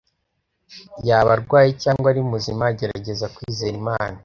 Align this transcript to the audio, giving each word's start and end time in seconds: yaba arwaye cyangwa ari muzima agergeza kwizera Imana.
yaba 1.07 1.31
arwaye 1.37 1.71
cyangwa 1.83 2.07
ari 2.11 2.21
muzima 2.31 2.63
agergeza 2.71 3.25
kwizera 3.35 3.75
Imana. 3.83 4.17